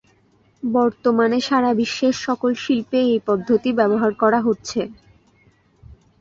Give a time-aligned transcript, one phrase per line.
[0.63, 4.81] বর্তমানে সারা বিশ্বের সকল শিল্পে এই পদ্ধতি ব্যবহার করা হচ্ছে।